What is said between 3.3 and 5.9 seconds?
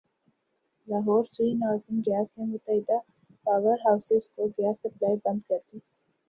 power houses کو gas supply بند کر دی